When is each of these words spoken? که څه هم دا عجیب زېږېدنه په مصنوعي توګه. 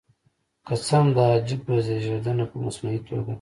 که 0.65 0.73
څه 0.85 0.93
هم 0.99 1.07
دا 1.17 1.23
عجیب 1.37 1.61
زېږېدنه 1.85 2.45
په 2.51 2.57
مصنوعي 2.65 2.99
توګه. 3.09 3.29